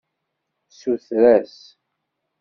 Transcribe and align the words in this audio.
Ssuter-as. 0.69 1.57